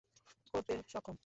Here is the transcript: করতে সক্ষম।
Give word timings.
করতে 0.53 0.73
সক্ষম। 0.87 1.15